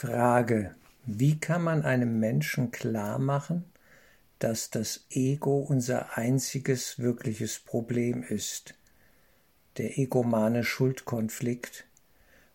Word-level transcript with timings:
Frage. 0.00 0.76
Wie 1.06 1.40
kann 1.40 1.64
man 1.64 1.82
einem 1.82 2.20
Menschen 2.20 2.70
klar 2.70 3.18
machen, 3.18 3.64
dass 4.38 4.70
das 4.70 5.04
Ego 5.10 5.58
unser 5.58 6.16
einziges 6.16 7.00
wirkliches 7.00 7.58
Problem 7.58 8.22
ist, 8.22 8.76
der 9.76 9.98
egomane 9.98 10.62
Schuldkonflikt, 10.62 11.84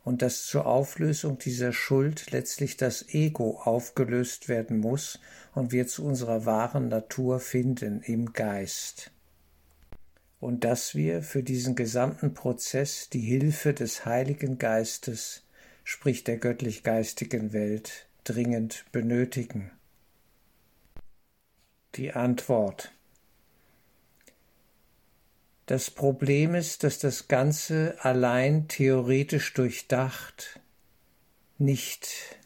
und 0.05 0.21
dass 0.21 0.45
zur 0.45 0.65
Auflösung 0.65 1.37
dieser 1.37 1.73
Schuld 1.73 2.31
letztlich 2.31 2.77
das 2.77 3.09
Ego 3.09 3.59
aufgelöst 3.61 4.47
werden 4.47 4.77
muss 4.77 5.19
und 5.53 5.73
wir 5.73 5.85
zu 5.85 6.05
unserer 6.05 6.45
wahren 6.45 6.87
Natur 6.87 7.41
finden 7.41 8.01
im 8.03 8.31
Geist. 8.31 9.11
Und 10.39 10.63
dass 10.63 10.95
wir 10.95 11.21
für 11.21 11.43
diesen 11.43 11.75
gesamten 11.75 12.33
Prozess 12.33 13.09
die 13.09 13.19
Hilfe 13.19 13.73
des 13.73 14.05
Heiligen 14.05 14.59
Geistes 14.59 15.42
sprich 15.83 16.23
der 16.23 16.37
göttlich-geistigen 16.37 17.53
Welt, 17.53 18.07
dringend 18.23 18.85
benötigen? 18.91 19.71
Die 21.95 22.13
Antwort 22.13 22.91
Das 25.65 25.91
Problem 25.91 26.55
ist, 26.55 26.83
dass 26.83 26.99
das 26.99 27.27
Ganze 27.27 27.97
allein 27.99 28.67
theoretisch 28.67 29.53
durchdacht 29.53 30.59
nicht 31.57 32.37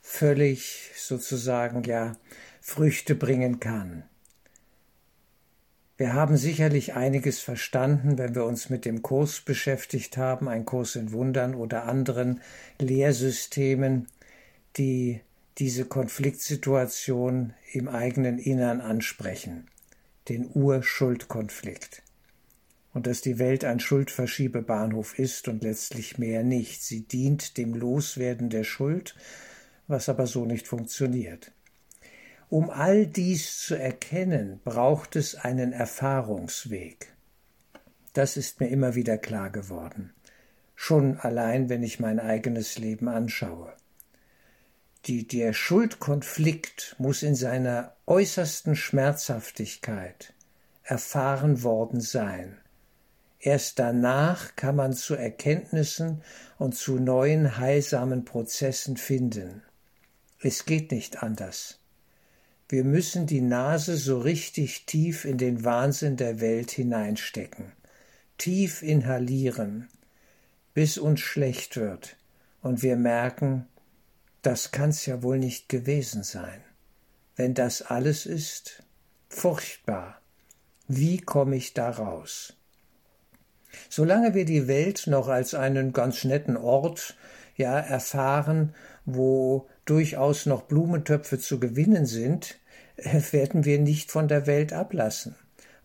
völlig 0.00 0.90
sozusagen 0.96 1.84
ja 1.84 2.16
Früchte 2.60 3.14
bringen 3.14 3.60
kann. 3.60 4.08
Wir 5.98 6.12
haben 6.12 6.36
sicherlich 6.36 6.94
einiges 6.94 7.40
verstanden, 7.40 8.18
wenn 8.18 8.34
wir 8.34 8.44
uns 8.44 8.68
mit 8.68 8.84
dem 8.84 9.00
Kurs 9.00 9.40
beschäftigt 9.40 10.18
haben, 10.18 10.46
ein 10.46 10.66
Kurs 10.66 10.94
in 10.94 11.10
Wundern 11.12 11.54
oder 11.54 11.84
anderen 11.84 12.42
Lehrsystemen, 12.78 14.06
die 14.76 15.20
diese 15.56 15.86
Konfliktsituation 15.86 17.54
im 17.72 17.88
eigenen 17.88 18.38
Innern 18.38 18.82
ansprechen, 18.82 19.68
den 20.28 20.50
Urschuldkonflikt. 20.52 22.02
Und 22.92 23.06
dass 23.06 23.22
die 23.22 23.38
Welt 23.38 23.64
ein 23.64 23.80
Schuldverschiebebahnhof 23.80 25.18
ist 25.18 25.48
und 25.48 25.62
letztlich 25.62 26.18
mehr 26.18 26.42
nicht. 26.42 26.82
Sie 26.82 27.02
dient 27.02 27.56
dem 27.56 27.74
Loswerden 27.74 28.50
der 28.50 28.64
Schuld, 28.64 29.14
was 29.86 30.10
aber 30.10 30.26
so 30.26 30.44
nicht 30.44 30.68
funktioniert. 30.68 31.52
Um 32.48 32.70
all 32.70 33.06
dies 33.06 33.58
zu 33.58 33.74
erkennen, 33.74 34.60
braucht 34.62 35.16
es 35.16 35.34
einen 35.34 35.72
Erfahrungsweg. 35.72 37.12
Das 38.12 38.36
ist 38.36 38.60
mir 38.60 38.68
immer 38.68 38.94
wieder 38.94 39.18
klar 39.18 39.50
geworden. 39.50 40.14
Schon 40.76 41.18
allein, 41.18 41.68
wenn 41.68 41.82
ich 41.82 41.98
mein 41.98 42.20
eigenes 42.20 42.78
Leben 42.78 43.08
anschaue. 43.08 43.72
Die, 45.06 45.26
der 45.26 45.52
Schuldkonflikt 45.52 46.96
muss 46.98 47.22
in 47.22 47.34
seiner 47.34 47.96
äußersten 48.06 48.76
Schmerzhaftigkeit 48.76 50.32
erfahren 50.82 51.62
worden 51.64 52.00
sein. 52.00 52.58
Erst 53.40 53.78
danach 53.78 54.54
kann 54.56 54.76
man 54.76 54.92
zu 54.92 55.14
Erkenntnissen 55.14 56.22
und 56.58 56.74
zu 56.74 56.98
neuen 56.98 57.58
heilsamen 57.58 58.24
Prozessen 58.24 58.96
finden. 58.96 59.62
Es 60.40 60.64
geht 60.64 60.92
nicht 60.92 61.22
anders. 61.22 61.80
Wir 62.68 62.82
müssen 62.82 63.26
die 63.26 63.40
Nase 63.40 63.96
so 63.96 64.18
richtig 64.18 64.86
tief 64.86 65.24
in 65.24 65.38
den 65.38 65.64
Wahnsinn 65.64 66.16
der 66.16 66.40
Welt 66.40 66.72
hineinstecken, 66.72 67.72
tief 68.38 68.82
inhalieren, 68.82 69.88
bis 70.74 70.98
uns 70.98 71.20
schlecht 71.20 71.76
wird 71.76 72.16
und 72.62 72.82
wir 72.82 72.96
merken, 72.96 73.66
das 74.42 74.72
kann's 74.72 75.06
ja 75.06 75.22
wohl 75.22 75.38
nicht 75.38 75.68
gewesen 75.68 76.24
sein. 76.24 76.60
Wenn 77.36 77.54
das 77.54 77.82
alles 77.82 78.26
ist, 78.26 78.82
furchtbar. 79.28 80.20
Wie 80.88 81.18
komme 81.18 81.56
ich 81.56 81.74
da 81.74 81.90
raus? 81.90 82.54
Solange 83.88 84.34
wir 84.34 84.44
die 84.44 84.66
Welt 84.66 85.06
noch 85.06 85.28
als 85.28 85.54
einen 85.54 85.92
ganz 85.92 86.24
netten 86.24 86.56
Ort 86.56 87.16
ja 87.56 87.78
erfahren, 87.78 88.74
wo 89.04 89.68
durchaus 89.86 90.44
noch 90.46 90.62
Blumentöpfe 90.62 91.38
zu 91.38 91.58
gewinnen 91.58 92.04
sind, 92.06 92.58
werden 92.96 93.64
wir 93.64 93.78
nicht 93.78 94.10
von 94.10 94.28
der 94.28 94.46
Welt 94.46 94.72
ablassen, 94.72 95.34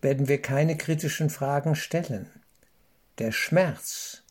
werden 0.02 0.28
wir 0.28 0.42
keine 0.42 0.76
kritischen 0.78 1.30
Fragen 1.30 1.76
stellen. 1.76 2.30
Der 3.18 3.32
Schmerz, 3.32 4.24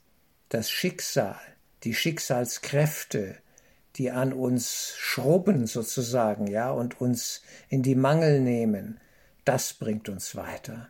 das 0.48 0.70
Schicksal, 0.70 1.38
die 1.84 1.94
Schicksalskräfte, 1.94 3.36
die 3.96 4.10
an 4.10 4.32
uns 4.32 4.94
schrubben 4.96 5.66
sozusagen, 5.66 6.46
ja, 6.46 6.70
und 6.70 7.00
uns 7.00 7.42
in 7.68 7.82
die 7.82 7.94
Mangel 7.94 8.40
nehmen, 8.40 9.00
das 9.44 9.74
bringt 9.74 10.08
uns 10.08 10.36
weiter. 10.36 10.88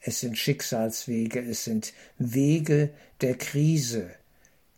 Es 0.00 0.20
sind 0.20 0.38
Schicksalswege, 0.38 1.40
es 1.40 1.64
sind 1.64 1.92
Wege 2.18 2.90
der 3.20 3.36
Krise, 3.36 4.10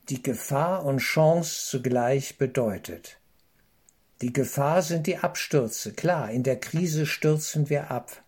die 0.09 0.23
Gefahr 0.23 0.85
und 0.85 0.99
Chance 0.99 1.69
zugleich 1.69 2.39
bedeutet. 2.39 3.18
Die 4.21 4.33
Gefahr 4.33 4.83
sind 4.83 5.07
die 5.07 5.19
Abstürze. 5.19 5.93
Klar, 5.93 6.31
in 6.31 6.43
der 6.43 6.59
Krise 6.59 7.07
stürzen 7.07 7.71
wir 7.71 7.91
ab. 7.91 8.23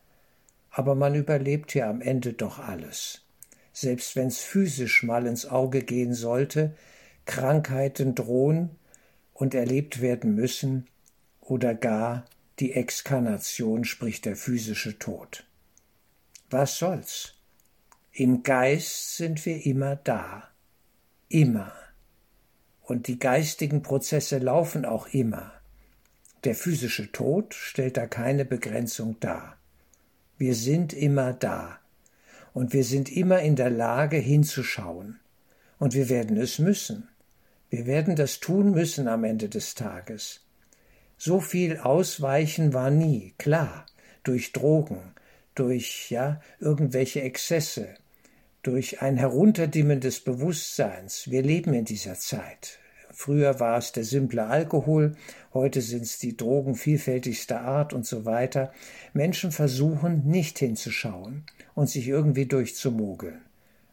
Aber 0.71 0.95
man 0.95 1.17
überlebt 1.17 1.75
ja 1.75 1.91
am 1.91 2.01
Ende 2.01 2.33
doch 2.33 2.61
alles. 2.61 3.23
Selbst 3.73 4.15
wenn's 4.15 4.39
physisch 4.39 5.03
mal 5.03 5.27
ins 5.27 5.47
Auge 5.47 5.83
gehen 5.83 6.15
sollte, 6.15 6.77
Krankheiten 7.25 8.15
drohen 8.15 8.71
und 9.33 9.55
erlebt 9.55 10.01
werden 10.01 10.35
müssen 10.35 10.87
oder 11.41 11.75
gar 11.75 12.27
die 12.61 12.73
Exkarnation, 12.73 13.85
sprich 13.85 14.21
der 14.21 14.37
physische 14.37 14.99
Tod. 14.99 15.45
Was 16.51 16.79
soll's? 16.79 17.35
Im 18.13 18.43
Geist 18.43 19.17
sind 19.17 19.45
wir 19.47 19.65
immer 19.65 19.97
da. 19.97 20.49
Immer. 21.29 21.73
Und 22.83 23.07
die 23.07 23.19
geistigen 23.19 23.83
Prozesse 23.83 24.39
laufen 24.39 24.85
auch 24.85 25.07
immer. 25.09 25.60
Der 26.45 26.55
physische 26.55 27.13
Tod 27.13 27.55
stellt 27.55 27.97
da 27.97 28.07
keine 28.07 28.45
Begrenzung 28.45 29.21
dar. 29.21 29.59
Wir 30.39 30.55
sind 30.55 30.95
immer 30.95 31.35
da. 31.35 31.79
Und 32.55 32.73
wir 32.73 32.85
sind 32.85 33.15
immer 33.15 33.41
in 33.41 33.57
der 33.57 33.71
Lage 33.71 34.17
hinzuschauen. 34.17 35.21
Und 35.79 35.95
wir 35.95 36.09
werden 36.09 36.37
es 36.39 36.59
müssen. 36.59 37.09
Wir 37.69 37.87
werden 37.87 38.17
das 38.17 38.41
tun 38.41 38.73
müssen 38.73 39.07
am 39.07 39.25
Ende 39.25 39.49
des 39.49 39.75
Tages. 39.75 40.41
So 41.19 41.41
viel 41.41 41.77
Ausweichen 41.77 42.73
war 42.73 42.91
nie, 42.91 43.35
klar, 43.37 43.85
durch 44.23 44.53
Drogen, 44.53 45.15
durch 45.55 46.11
ja 46.11 46.41
irgendwelche 46.59 47.21
Exzesse, 47.21 47.89
durch 48.63 49.03
ein 49.03 49.19
Herunterdimmen 49.19 50.01
des 50.01 50.21
Bewusstseins. 50.21 51.31
Wir 51.31 51.43
leben 51.43 51.75
in 51.75 51.85
dieser 51.85 52.15
Zeit. 52.15 52.79
Früher 53.21 53.61
war 53.61 53.77
es 53.77 53.93
der 53.93 54.05
simple 54.05 54.47
Alkohol, 54.47 55.15
heute 55.53 55.83
sind 55.83 56.05
es 56.05 56.19
die 56.19 56.39
Drogen 56.39 56.75
vielfältigster 56.75 57.61
Art 57.61 57.93
und 57.93 58.07
so 58.07 58.25
weiter. 58.25 58.73
Menschen 59.13 59.53
versuchen 59.53 60.27
nicht 60.27 60.59
hinzuschauen 60.59 61.45
und 61.75 61.91
sich 61.91 62.09
irgendwie 62.09 62.47
durchzumogeln. 62.47 63.43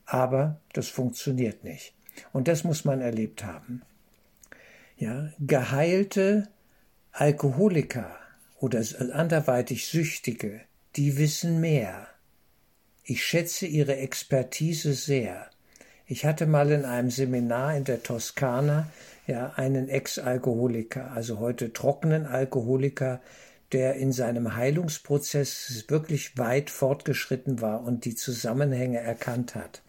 Aber 0.06 0.62
das 0.72 0.88
funktioniert 0.88 1.66
nicht. 1.66 1.94
Und 2.32 2.48
das 2.48 2.64
muss 2.64 2.86
man 2.86 3.02
erlebt 3.02 3.44
haben. 3.44 3.82
Ja, 4.96 5.30
geheilte 5.40 6.48
Alkoholiker 7.12 8.16
oder 8.62 8.82
anderweitig 9.12 9.88
Süchtige, 9.88 10.62
die 10.96 11.18
wissen 11.18 11.60
mehr. 11.60 12.08
Ich 13.04 13.26
schätze 13.26 13.66
ihre 13.66 13.98
Expertise 13.98 14.94
sehr. 14.94 15.50
Ich 16.06 16.26
hatte 16.26 16.46
mal 16.46 16.72
in 16.72 16.86
einem 16.86 17.12
Seminar 17.12 17.76
in 17.76 17.84
der 17.84 18.02
Toskana 18.02 18.90
ja 19.28 19.54
einen 19.56 19.90
Ex-Alkoholiker, 19.90 21.12
also 21.12 21.40
heute 21.40 21.74
trockenen 21.74 22.26
Alkoholiker, 22.26 23.22
der 23.74 23.96
in 23.96 24.14
seinem 24.14 24.56
Heilungsprozess 24.56 25.86
wirklich 25.90 26.38
weit 26.38 26.70
fortgeschritten 26.70 27.62
war 27.62 27.84
und 27.84 28.06
die 28.06 28.16
Zusammenhänge 28.16 29.00
erkannt 29.00 29.56
hat. 29.56 29.82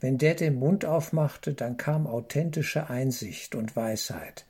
Wenn 0.00 0.18
der 0.18 0.34
den 0.34 0.56
Mund 0.56 0.84
aufmachte, 0.84 1.54
dann 1.54 1.76
kam 1.76 2.06
authentische 2.06 2.90
Einsicht 2.90 3.54
und 3.54 3.76
Weisheit, 3.76 4.44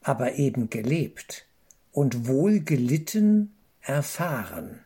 aber 0.00 0.34
eben 0.34 0.70
gelebt 0.70 1.46
und 1.92 2.26
wohl 2.26 2.60
gelitten 2.60 3.54
erfahren. 3.80 4.80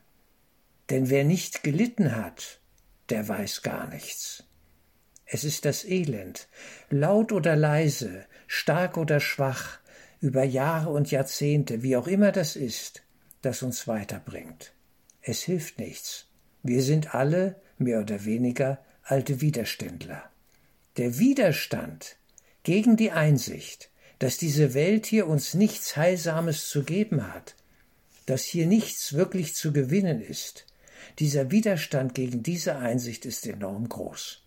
Denn 0.91 1.09
wer 1.09 1.25
nicht 1.25 1.63
gelitten 1.63 2.17
hat, 2.17 2.61
der 3.09 3.27
weiß 3.29 3.63
gar 3.63 3.89
nichts. 3.89 4.45
Es 5.25 5.45
ist 5.45 5.65
das 5.65 5.85
Elend, 5.85 6.49
laut 6.91 7.33
oder 7.33 7.57
leise, 7.57 8.27
stark 8.53 8.99
oder 8.99 9.19
schwach, 9.19 9.79
über 10.21 10.45
Jahre 10.45 10.91
und 10.91 11.11
Jahrzehnte, 11.11 11.83
wie 11.83 11.97
auch 11.97 12.07
immer 12.07 12.33
das 12.33 12.55
ist, 12.55 13.03
das 13.41 13.63
uns 13.63 13.89
weiterbringt. 13.89 14.75
Es 15.23 15.41
hilft 15.41 15.79
nichts. 15.79 16.27
Wir 16.63 16.83
sind 16.83 17.15
alle, 17.15 17.57
mehr 17.79 18.01
oder 18.01 18.27
weniger, 18.27 18.85
alte 19.05 19.41
Widerständler. 19.41 20.23
Der 20.99 21.19
Widerstand 21.19 22.17
gegen 22.63 22.99
die 22.99 23.11
Einsicht, 23.11 23.91
dass 24.19 24.37
diese 24.37 24.75
Welt 24.75 25.07
hier 25.07 25.29
uns 25.29 25.55
nichts 25.55 25.97
Heilsames 25.97 26.69
zu 26.69 26.85
geben 26.85 27.33
hat, 27.33 27.57
dass 28.27 28.43
hier 28.45 28.67
nichts 28.67 29.15
wirklich 29.15 29.55
zu 29.55 29.73
gewinnen 29.73 30.21
ist. 30.21 30.67
Dieser 31.21 31.51
Widerstand 31.51 32.15
gegen 32.15 32.43
diese 32.43 32.77
Einsicht 32.77 33.25
ist 33.25 33.47
enorm 33.47 33.89
groß. 33.89 34.43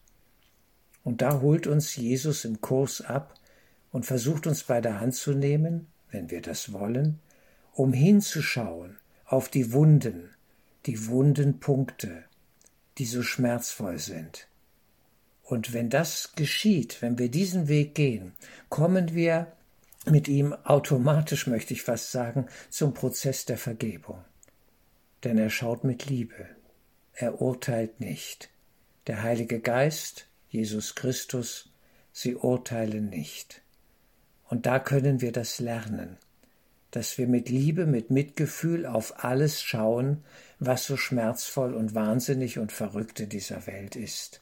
Und 1.04 1.24
da 1.24 1.42
holt 1.42 1.66
uns 1.66 1.96
Jesus 1.96 2.46
im 2.46 2.62
Kurs 2.62 3.02
ab 3.02 3.34
und 3.95 4.06
versucht 4.06 4.45
uns 4.45 4.63
bei 4.63 4.81
der 4.81 5.00
Hand 5.00 5.15
zu 5.15 5.31
nehmen, 5.31 5.88
wenn 6.12 6.30
wir 6.30 6.42
das 6.42 6.74
wollen, 6.74 7.21
um 7.71 7.94
hinzuschauen 7.94 8.97
auf 9.24 9.47
die 9.47 9.71
Wunden, 9.71 10.36
die 10.86 11.07
wunden 11.07 11.62
Punkte, 11.62 12.25
die 12.97 13.06
so 13.06 13.24
schmerzvoll 13.24 13.97
sind. 13.97 14.50
Und 15.44 15.71
wenn 15.71 15.89
das 15.89 16.33
geschieht, 16.36 17.01
wenn 17.01 17.18
wir 17.18 17.31
diesen 17.31 17.69
Weg 17.69 17.95
gehen, 17.95 18.33
kommen 18.68 19.15
wir 19.15 19.53
mit 20.06 20.27
ihm 20.27 20.51
automatisch, 20.51 21.47
möchte 21.47 21.74
ich 21.74 21.83
fast 21.83 22.12
sagen, 22.12 22.47
zum 22.69 22.94
Prozess 22.94 23.45
der 23.45 23.57
Vergebung. 23.57 24.25
Denn 25.24 25.38
er 25.38 25.50
schaut 25.50 25.86
mit 25.86 26.07
Liebe, 26.07 26.50
er 27.13 27.42
urteilt 27.42 28.01
nicht. 28.01 28.50
Der 29.07 29.24
Heilige 29.24 29.62
Geist, 29.62 30.27
Jesus 30.50 30.95
Christus, 30.95 31.71
sie 32.12 32.36
urteilen 32.36 33.09
nicht. 33.09 33.62
Und 34.47 34.65
da 34.65 34.80
können 34.80 35.21
wir 35.21 35.31
das 35.31 35.59
lernen, 35.59 36.18
dass 36.92 37.18
wir 37.18 37.27
mit 37.27 37.50
Liebe, 37.50 37.86
mit 37.86 38.12
Mitgefühl 38.12 38.86
auf 38.86 39.24
alles 39.24 39.62
schauen, 39.62 40.24
was 40.59 40.86
so 40.86 40.97
schmerzvoll 40.97 41.74
und 41.74 41.95
wahnsinnig 41.95 42.59
und 42.59 42.71
verrückt 42.71 43.19
in 43.19 43.30
dieser 43.30 43.68
Welt 43.68 43.95
ist. 43.95 44.42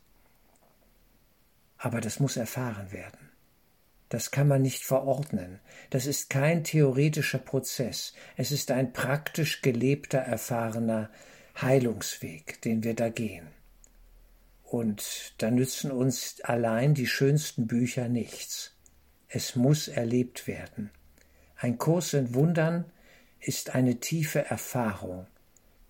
Aber 1.78 2.00
das 2.00 2.20
muss 2.20 2.38
erfahren 2.38 2.92
werden. 2.92 3.30
Das 4.10 4.30
kann 4.30 4.48
man 4.48 4.62
nicht 4.62 4.84
verordnen. 4.84 5.60
Das 5.90 6.06
ist 6.06 6.30
kein 6.30 6.64
theoretischer 6.64 7.40
Prozess. 7.40 8.14
Es 8.38 8.52
ist 8.52 8.70
ein 8.70 8.94
praktisch 8.94 9.62
gelebter, 9.64 10.20
erfahrener 10.20 11.10
Heilungsweg, 11.60 12.62
den 12.62 12.84
wir 12.84 12.94
da 12.94 13.10
gehen. 13.10 13.48
Und 14.64 15.34
da 15.40 15.50
nützen 15.50 15.92
uns 15.92 16.42
allein 16.42 16.94
die 16.94 17.08
schönsten 17.08 17.66
Bücher 17.66 18.08
nichts. 18.08 18.73
Es 19.36 19.56
muss 19.56 19.88
erlebt 19.88 20.48
werden. 20.48 20.92
Ein 21.58 21.80
Kurs 21.80 22.14
in 22.14 22.36
Wundern 22.36 22.86
ist 23.40 23.74
eine 23.74 23.96
tiefe 24.00 24.46
Erfahrung, 24.46 25.26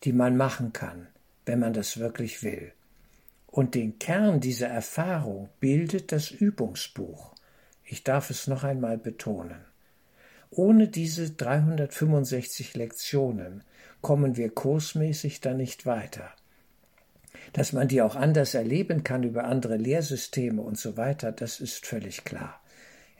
die 0.06 0.14
man 0.14 0.38
machen 0.38 0.72
kann, 0.72 1.10
wenn 1.46 1.60
man 1.60 1.74
das 1.74 1.98
wirklich 1.98 2.42
will. 2.44 2.72
Und 3.48 3.76
den 3.76 4.00
Kern 4.00 4.40
dieser 4.40 4.70
Erfahrung 4.70 5.50
bildet 5.60 6.14
das 6.14 6.32
Übungsbuch. 6.32 7.36
Ich 7.84 8.06
darf 8.06 8.30
es 8.30 8.48
noch 8.48 8.64
einmal 8.64 8.98
betonen. 8.98 9.66
Ohne 10.50 10.88
diese 10.88 11.32
365 11.32 12.76
Lektionen 12.76 13.66
kommen 14.00 14.38
wir 14.38 14.52
kursmäßig 14.52 15.42
da 15.42 15.54
nicht 15.54 15.86
weiter. 15.86 16.32
Dass 17.52 17.74
man 17.74 17.90
die 17.90 18.02
auch 18.02 18.16
anders 18.16 18.54
erleben 18.54 19.04
kann 19.04 19.24
über 19.24 19.44
andere 19.44 19.76
Lehrsysteme 19.76 20.62
und 20.62 20.78
so 20.78 20.96
weiter, 20.96 21.34
das 21.34 21.60
ist 21.60 21.86
völlig 21.86 22.24
klar. 22.24 22.63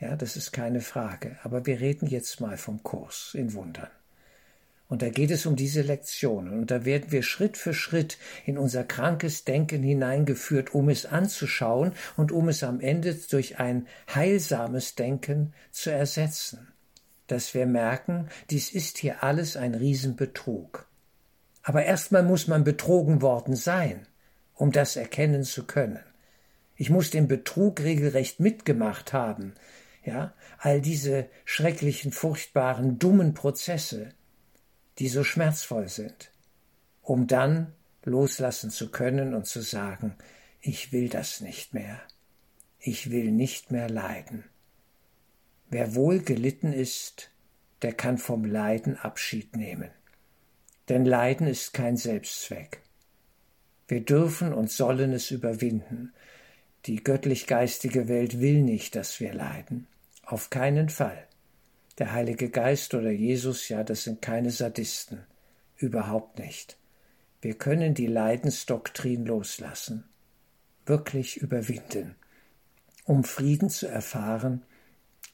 Ja, 0.04 0.16
das 0.16 0.36
ist 0.36 0.52
keine 0.52 0.82
Frage. 0.82 1.38
Aber 1.44 1.64
wir 1.64 1.80
reden 1.80 2.06
jetzt 2.06 2.38
mal 2.38 2.58
vom 2.58 2.82
Kurs 2.82 3.30
in 3.32 3.54
Wundern. 3.54 3.88
Und 4.86 5.00
da 5.00 5.08
geht 5.08 5.30
es 5.30 5.46
um 5.46 5.56
diese 5.56 5.80
Lektionen. 5.80 6.58
Und 6.58 6.70
da 6.70 6.84
werden 6.84 7.10
wir 7.10 7.22
Schritt 7.22 7.56
für 7.56 7.72
Schritt 7.72 8.18
in 8.44 8.58
unser 8.58 8.84
krankes 8.84 9.44
Denken 9.44 9.82
hineingeführt, 9.82 10.74
um 10.74 10.90
es 10.90 11.06
anzuschauen 11.06 11.94
und 12.18 12.32
um 12.32 12.50
es 12.50 12.62
am 12.62 12.80
Ende 12.80 13.14
durch 13.14 13.58
ein 13.58 13.86
heilsames 14.14 14.94
Denken 14.94 15.54
zu 15.70 15.90
ersetzen. 15.90 16.68
Dass 17.26 17.54
wir 17.54 17.64
merken, 17.64 18.28
dies 18.50 18.74
ist 18.74 18.98
hier 18.98 19.22
alles 19.22 19.56
ein 19.56 19.74
Riesenbetrug. 19.74 20.86
Aber 21.62 21.82
erstmal 21.86 22.24
muss 22.24 22.46
man 22.46 22.62
betrogen 22.62 23.22
worden 23.22 23.56
sein, 23.56 24.06
um 24.52 24.70
das 24.70 24.96
erkennen 24.96 25.44
zu 25.44 25.64
können. 25.64 26.04
Ich 26.76 26.90
muss 26.90 27.08
den 27.08 27.26
Betrug 27.26 27.80
regelrecht 27.80 28.38
mitgemacht 28.38 29.14
haben, 29.14 29.54
ja, 30.04 30.34
all 30.58 30.80
diese 30.80 31.28
schrecklichen, 31.44 32.12
furchtbaren, 32.12 32.98
dummen 32.98 33.34
Prozesse, 33.34 34.10
die 34.98 35.08
so 35.08 35.24
schmerzvoll 35.24 35.88
sind, 35.88 36.30
um 37.02 37.26
dann 37.26 37.72
loslassen 38.04 38.70
zu 38.70 38.90
können 38.90 39.34
und 39.34 39.46
zu 39.46 39.60
sagen, 39.62 40.14
ich 40.60 40.92
will 40.92 41.08
das 41.08 41.40
nicht 41.40 41.74
mehr, 41.74 42.00
ich 42.78 43.10
will 43.10 43.30
nicht 43.30 43.70
mehr 43.70 43.88
leiden. 43.88 44.44
Wer 45.70 45.94
wohl 45.94 46.20
gelitten 46.20 46.72
ist, 46.72 47.30
der 47.82 47.92
kann 47.92 48.18
vom 48.18 48.44
Leiden 48.44 48.96
Abschied 48.96 49.56
nehmen. 49.56 49.90
Denn 50.88 51.04
Leiden 51.04 51.46
ist 51.46 51.72
kein 51.72 51.96
Selbstzweck. 51.96 52.80
Wir 53.88 54.02
dürfen 54.02 54.52
und 54.52 54.70
sollen 54.70 55.12
es 55.12 55.30
überwinden. 55.30 56.12
Die 56.86 57.02
göttlich-geistige 57.02 58.08
Welt 58.08 58.40
will 58.40 58.62
nicht, 58.62 58.94
dass 58.96 59.20
wir 59.20 59.32
leiden. 59.32 59.86
Auf 60.26 60.50
keinen 60.50 60.88
Fall. 60.88 61.26
Der 61.98 62.12
Heilige 62.12 62.50
Geist 62.50 62.94
oder 62.94 63.10
Jesus, 63.10 63.68
ja, 63.68 63.84
das 63.84 64.04
sind 64.04 64.22
keine 64.22 64.50
Sadisten. 64.50 65.24
Überhaupt 65.76 66.38
nicht. 66.38 66.78
Wir 67.40 67.54
können 67.54 67.94
die 67.94 68.06
Leidensdoktrin 68.06 69.26
loslassen, 69.26 70.04
wirklich 70.86 71.36
überwinden, 71.36 72.14
um 73.04 73.22
Frieden 73.22 73.68
zu 73.68 73.86
erfahren, 73.86 74.62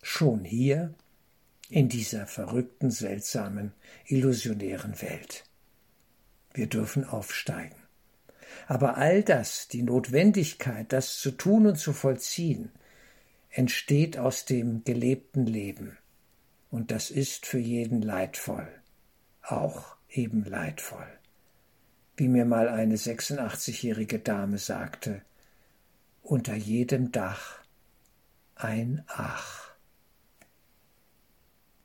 schon 0.03 0.45
hier 0.45 0.93
in 1.69 1.89
dieser 1.89 2.27
verrückten, 2.27 2.91
seltsamen, 2.91 3.73
illusionären 4.07 5.01
Welt. 5.01 5.45
Wir 6.53 6.67
dürfen 6.67 7.05
aufsteigen. 7.05 7.77
Aber 8.67 8.97
all 8.97 9.23
das, 9.23 9.69
die 9.69 9.83
Notwendigkeit, 9.83 10.93
das 10.93 11.19
zu 11.19 11.31
tun 11.31 11.67
und 11.69 11.77
zu 11.77 11.93
vollziehen, 11.93 12.73
entsteht 13.51 14.19
aus 14.19 14.45
dem 14.45 14.85
gelebten 14.85 15.47
Leben 15.47 15.99
und 16.71 16.91
das 16.91 17.11
ist 17.11 17.47
für 17.47 17.59
jeden 17.59 18.01
leidvoll, 18.03 18.69
auch 19.43 19.97
eben 20.09 20.45
leidvoll. 20.45 21.07
Wie 22.17 22.29
mir 22.29 22.45
mal 22.45 22.69
eine 22.69 22.97
86-jährige 22.97 24.19
Dame 24.19 24.59
sagte, 24.59 25.23
unter 26.23 26.55
jedem 26.55 27.13
Dach 27.13 27.61
ein 28.55 29.03
Ach. 29.09 29.70